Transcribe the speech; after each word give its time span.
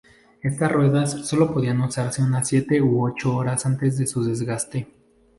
Estas 0.41 0.71
ruedas 0.71 1.27
solo 1.27 1.53
podían 1.53 1.79
usarse 1.79 2.23
unas 2.23 2.47
siete 2.47 2.81
u 2.81 3.05
ocho 3.05 3.35
horas 3.35 3.67
antes 3.67 3.99
de 3.99 4.07
su 4.07 4.23
desgaste. 4.23 4.87